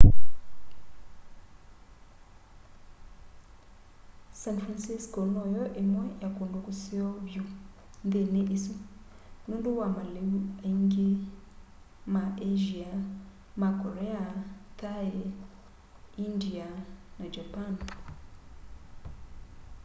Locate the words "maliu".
9.95-10.39